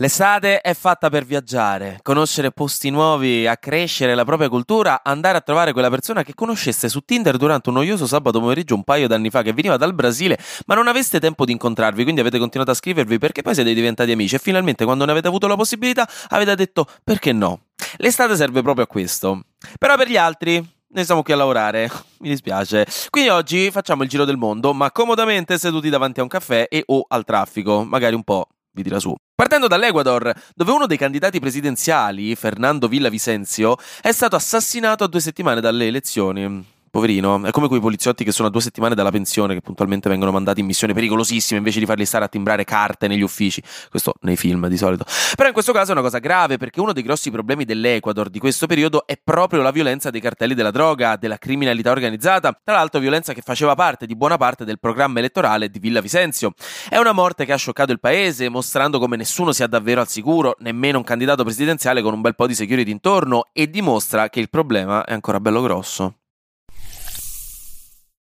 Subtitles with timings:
[0.00, 5.72] L'estate è fatta per viaggiare, conoscere posti nuovi, accrescere la propria cultura, andare a trovare
[5.72, 9.42] quella persona che conosceste su Tinder durante un noioso sabato pomeriggio un paio d'anni fa
[9.42, 13.18] che veniva dal Brasile, ma non aveste tempo di incontrarvi, quindi avete continuato a scrivervi
[13.18, 16.86] perché poi siete diventati amici e finalmente quando ne avete avuto la possibilità avete detto
[17.02, 17.62] perché no.
[17.96, 19.46] L'estate serve proprio a questo.
[19.78, 22.86] Però per gli altri noi siamo qui a lavorare, mi dispiace.
[23.10, 26.84] Quindi oggi facciamo il giro del mondo, ma comodamente seduti davanti a un caffè e
[26.86, 28.46] o al traffico, magari un po'
[28.78, 29.14] vi tira su.
[29.34, 35.60] Partendo dall'Ecuador, dove uno dei candidati presidenziali, Fernando Villavicencio, è stato assassinato a due settimane
[35.60, 36.76] dalle elezioni.
[36.90, 40.32] Poverino, è come quei poliziotti che sono a due settimane dalla pensione, che puntualmente vengono
[40.32, 43.62] mandati in missioni pericolosissime invece di farli stare a timbrare carte negli uffici.
[43.90, 45.04] Questo nei film di solito.
[45.34, 48.38] Però in questo caso è una cosa grave perché uno dei grossi problemi dell'Ecuador di
[48.38, 52.58] questo periodo è proprio la violenza dei cartelli della droga, della criminalità organizzata.
[52.62, 56.52] Tra l'altro, violenza che faceva parte di buona parte del programma elettorale di Villa Vicencio.
[56.88, 60.56] È una morte che ha scioccato il paese, mostrando come nessuno sia davvero al sicuro,
[60.60, 64.50] nemmeno un candidato presidenziale con un bel po' di security intorno, e dimostra che il
[64.50, 66.17] problema è ancora bello grosso.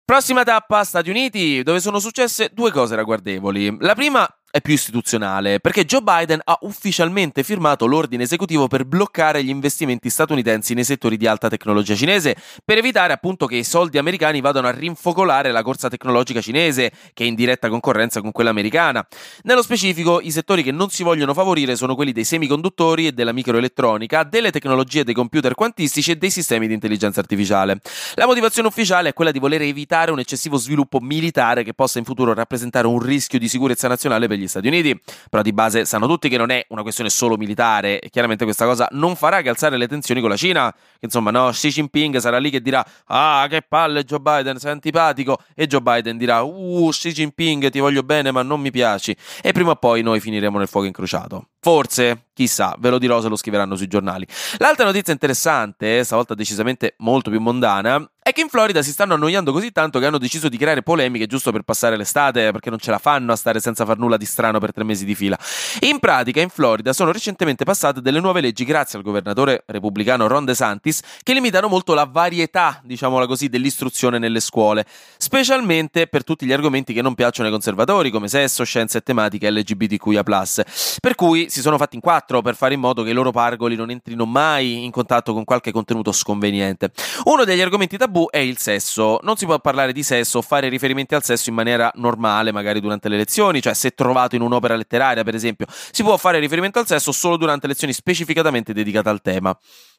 [0.07, 3.79] Prossima tappa, Stati Uniti, dove sono successe due cose ragguardevoli.
[3.81, 9.43] La prima è più istituzionale, perché Joe Biden ha ufficialmente firmato l'ordine esecutivo per bloccare
[9.43, 13.99] gli investimenti statunitensi nei settori di alta tecnologia cinese, per evitare appunto che i soldi
[13.99, 18.51] americani vadano a rinfocolare la corsa tecnologica cinese, che è in diretta concorrenza con quella
[18.51, 19.05] americana.
[19.43, 23.33] Nello specifico, i settori che non si vogliono favorire sono quelli dei semiconduttori e della
[23.33, 27.81] microelettronica, delle tecnologie dei computer quantistici e dei sistemi di intelligenza artificiale.
[28.15, 32.05] La motivazione ufficiale è quella di voler evitare un eccessivo sviluppo militare che possa in
[32.05, 34.99] futuro rappresentare un rischio di sicurezza nazionale per gli Stati Uniti,
[35.31, 38.01] però di base sanno tutti che non è una questione solo militare.
[38.01, 41.31] E chiaramente questa cosa non farà che alzare le tensioni con la Cina, che insomma
[41.31, 45.39] no, Xi Jinping sarà lì che dirà ah che palle Joe Biden, sei antipatico.
[45.55, 49.17] E Joe Biden dirà uh Xi Jinping ti voglio bene ma non mi piaci.
[49.43, 51.49] E prima o poi noi finiremo nel fuoco incrociato.
[51.65, 54.27] Forse, chissà, ve lo dirò se lo scriveranno sui giornali.
[54.59, 59.53] L'altra notizia interessante, stavolta decisamente molto più mondana, è che in Florida si stanno annoiando
[59.53, 62.91] così tanto che hanno deciso di creare polemiche giusto per passare l'estate, perché non ce
[62.91, 65.39] la fanno a stare senza far nulla di strano per tre mesi di fila.
[65.81, 70.47] In pratica, in Florida sono recentemente passate delle nuove leggi grazie al governatore repubblicano Ron
[70.47, 74.87] DeSantis che limitano molto la varietà, diciamola così, dell'istruzione nelle scuole,
[75.19, 79.51] specialmente per tutti gli argomenti che non piacciono ai conservatori, come sesso, scienze e tematiche
[79.51, 80.23] LGBTQIA.
[80.25, 83.77] Per cui si sono fatti in quattro per fare in modo che i loro pargoli
[83.77, 86.91] non entrino mai in contatto con qualche contenuto sconveniente.
[87.25, 89.21] Uno degli argomenti tabù è il sesso.
[89.23, 92.81] Non si può parlare di sesso o fare riferimenti al sesso in maniera normale, magari
[92.81, 96.81] durante le lezioni, cioè se trovato in un'opera letteraria, per esempio, si può fare riferimento
[96.81, 99.57] al sesso solo durante lezioni specificatamente dedicate al tema.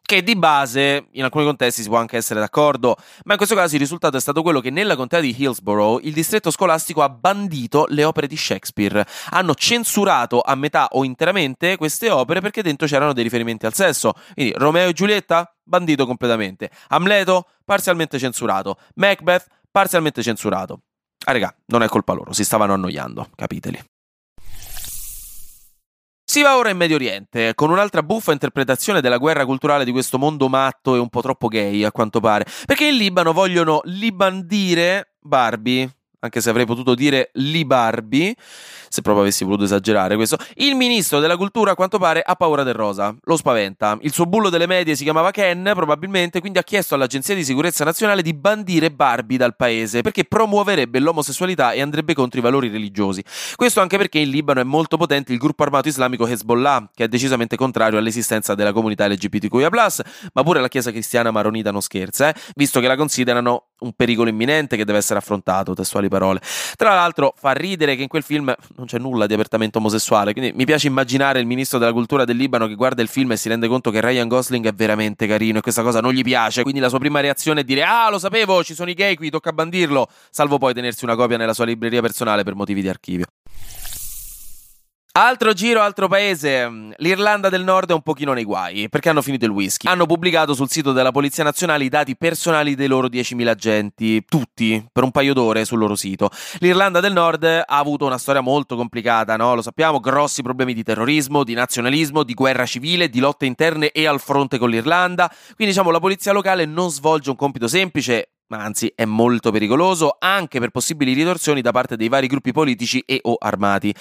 [0.08, 3.74] Che di base, in alcuni contesti si può anche essere d'accordo, ma in questo caso
[3.74, 7.88] il risultato è stato quello che nella contea di Hillsborough il distretto scolastico ha bandito
[7.90, 9.04] le opere di Shakespeare.
[9.32, 14.14] Hanno censurato a metà o interamente queste opere perché dentro c'erano dei riferimenti al sesso.
[14.36, 16.70] Quindi Romeo e Giulietta, bandito completamente.
[16.90, 18.78] Amleto, parzialmente censurato.
[18.98, 20.82] Macbeth, parzialmente censurato.
[21.26, 23.84] Ah, regà, non è colpa loro, si stavano annoiando, capiteli.
[26.36, 30.18] Si va ora in Medio Oriente, con un'altra buffa interpretazione della guerra culturale di questo
[30.18, 32.46] mondo matto e un po' troppo gay, a quanto pare.
[32.66, 35.90] Perché in Libano vogliono libandire Barbie,
[36.26, 38.36] anche se avrei potuto dire Libarbi,
[38.90, 40.38] se proprio avessi voluto esagerare questo.
[40.56, 43.98] Il ministro della cultura, a quanto pare, ha paura del rosa, lo spaventa.
[44.02, 47.84] Il suo bullo delle medie si chiamava Ken, probabilmente, quindi ha chiesto all'Agenzia di Sicurezza
[47.84, 53.24] Nazionale di bandire Barbie dal paese, perché promuoverebbe l'omosessualità e andrebbe contro i valori religiosi.
[53.56, 57.08] Questo anche perché in Libano è molto potente il gruppo armato islamico Hezbollah, che è
[57.08, 59.70] decisamente contrario all'esistenza della comunità LGBTQIA+,
[60.34, 62.36] ma pure la chiesa cristiana maronita non scherza, eh?
[62.56, 66.40] visto che la considerano un pericolo imminente che deve essere affrontato, testuali parole.
[66.76, 70.54] Tra l'altro fa ridere che in quel film non c'è nulla di apertamente omosessuale, quindi
[70.54, 73.50] mi piace immaginare il ministro della cultura del Libano che guarda il film e si
[73.50, 76.80] rende conto che Ryan Gosling è veramente carino e questa cosa non gli piace, quindi
[76.80, 79.52] la sua prima reazione è dire "Ah, lo sapevo, ci sono i gay qui, tocca
[79.52, 83.26] bandirlo", salvo poi tenersi una copia nella sua libreria personale per motivi di archivio.
[85.18, 86.70] Altro giro, altro paese.
[86.98, 89.88] L'Irlanda del Nord è un pochino nei guai perché hanno finito il whisky.
[89.88, 94.86] Hanno pubblicato sul sito della Polizia Nazionale i dati personali dei loro 10.000 agenti, tutti,
[94.92, 96.30] per un paio d'ore sul loro sito.
[96.60, 99.56] L'Irlanda del Nord ha avuto una storia molto complicata, no?
[99.56, 104.06] Lo sappiamo, grossi problemi di terrorismo, di nazionalismo, di guerra civile, di lotte interne e
[104.08, 105.30] al fronte con l'Irlanda.
[105.56, 110.18] Quindi diciamo la polizia locale non svolge un compito semplice ma anzi è molto pericoloso
[110.20, 113.94] anche per possibili ritorsioni da parte dei vari gruppi politici e o armati.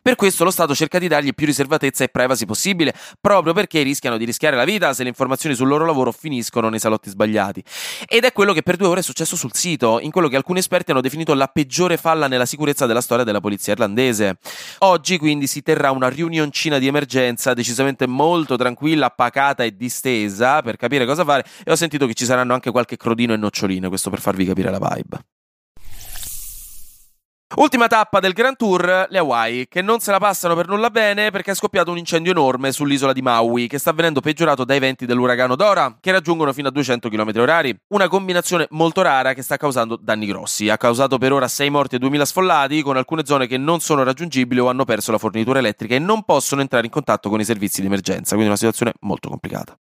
[0.00, 4.16] Per questo lo Stato cerca di dargli più riservatezza e privacy possibile, proprio perché rischiano
[4.16, 7.62] di rischiare la vita se le informazioni sul loro lavoro finiscono nei salotti sbagliati.
[8.08, 10.60] Ed è quello che per due ore è successo sul sito, in quello che alcuni
[10.60, 14.38] esperti hanno definito la peggiore falla nella sicurezza della storia della polizia irlandese.
[14.78, 20.76] Oggi quindi si terrà una riunioncina di emergenza decisamente molto tranquilla, pacata e distesa per
[20.76, 24.08] capire cosa fare e ho sentito che ci saranno anche qualche crodino e noccioline, questo
[24.08, 25.18] per farvi capire la vibe.
[27.56, 31.32] Ultima tappa del Grand Tour, le Hawaii, che non se la passano per nulla bene
[31.32, 35.04] perché è scoppiato un incendio enorme sull'isola di Maui, che sta venendo peggiorato dai venti
[35.04, 39.56] dell'uragano Dora, che raggiungono fino a 200 km h Una combinazione molto rara che sta
[39.56, 40.68] causando danni grossi.
[40.68, 44.04] Ha causato per ora 6 morti e 2000 sfollati, con alcune zone che non sono
[44.04, 47.44] raggiungibili o hanno perso la fornitura elettrica e non possono entrare in contatto con i
[47.44, 49.76] servizi di emergenza, quindi una situazione molto complicata.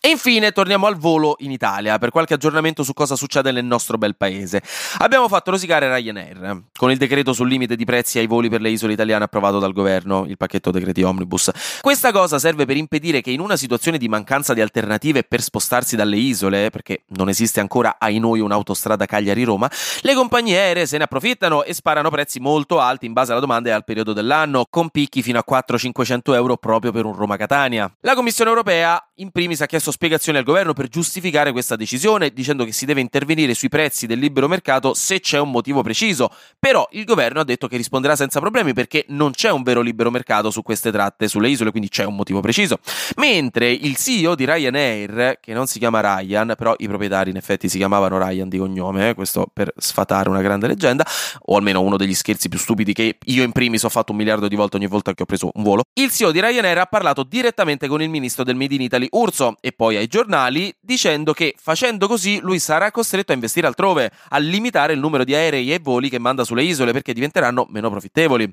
[0.00, 3.98] E infine torniamo al volo in Italia per qualche aggiornamento su cosa succede nel nostro
[3.98, 4.62] bel paese.
[4.98, 8.70] Abbiamo fatto rosicare Ryanair con il decreto sul limite di prezzi ai voli per le
[8.70, 11.50] isole italiane approvato dal governo, il pacchetto decreti omnibus.
[11.80, 15.96] Questa cosa serve per impedire che in una situazione di mancanza di alternative per spostarsi
[15.96, 19.68] dalle isole, perché non esiste ancora ai noi un'autostrada Cagliari-Roma,
[20.02, 23.70] le compagnie aeree se ne approfittano e sparano prezzi molto alti in base alla domanda
[23.70, 27.92] e al periodo dell'anno, con picchi fino a 400-500 euro proprio per un Roma-Catania.
[28.02, 32.64] La Commissione europea in primis ha chiesto spiegazioni al governo per giustificare questa decisione, dicendo
[32.64, 36.30] che si deve intervenire sui prezzi del libero mercato se c'è un motivo preciso.
[36.58, 40.10] Però il governo ha detto che risponderà senza problemi perché non c'è un vero libero
[40.10, 42.78] mercato su queste tratte sulle isole, quindi c'è un motivo preciso.
[43.16, 47.68] Mentre il CEO di Ryanair, che non si chiama Ryan, però i proprietari in effetti
[47.68, 51.04] si chiamavano Ryan di cognome, eh, questo per sfatare una grande leggenda,
[51.46, 54.46] o almeno uno degli scherzi più stupidi che io in primis ho fatto un miliardo
[54.46, 55.82] di volte ogni volta che ho preso un volo.
[55.94, 59.56] Il CEO di Ryanair ha parlato direttamente con il ministro del Made in Italy Urso
[59.60, 64.38] e poi ai giornali dicendo che facendo così lui sarà costretto a investire altrove, a
[64.38, 68.50] limitare il numero di aerei e voli che manda sulle isole perché diventeranno meno profittevoli.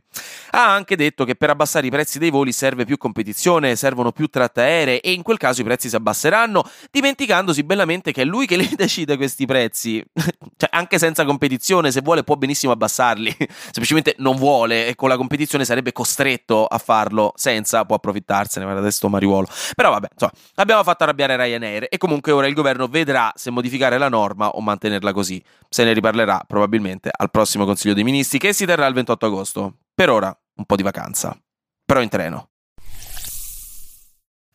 [0.52, 4.28] Ha anche detto che per abbassare i prezzi dei voli serve più competizione, servono più
[4.28, 8.46] tratte aeree e in quel caso i prezzi si abbasseranno, dimenticandosi bellamente che è lui
[8.46, 10.04] che li decide questi prezzi.
[10.58, 13.36] cioè, anche senza competizione, se vuole può benissimo abbassarli,
[13.72, 18.82] semplicemente non vuole e con la competizione sarebbe costretto a farlo senza, può approfittarsene, guarda
[18.82, 19.48] adesso mariuolo.
[19.76, 23.98] Però vabbè, insomma, abbiamo fatto arrabbiare Ryanair e comunque ora il governo vedrà se modificare
[23.98, 25.44] la norma o mantenerla così.
[25.70, 29.78] Se ne riparlerà probabilmente al prossimo Consiglio dei Ministri che si terrà il 28 agosto.
[29.94, 31.38] Per ora un po' di vacanza,
[31.86, 32.50] però in treno.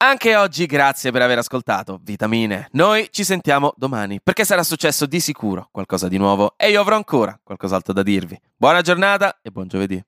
[0.02, 2.68] Anche oggi grazie per aver ascoltato Vitamine.
[2.72, 6.96] Noi ci sentiamo domani perché sarà successo di sicuro qualcosa di nuovo e io avrò
[6.96, 8.40] ancora qualcos'altro da dirvi.
[8.56, 10.02] Buona giornata e buon giovedì.